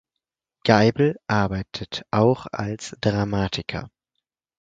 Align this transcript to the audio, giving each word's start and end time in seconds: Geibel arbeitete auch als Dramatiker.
Geibel 0.63 1.19
arbeitete 1.27 2.03
auch 2.09 2.47
als 2.51 2.97
Dramatiker. 3.01 3.91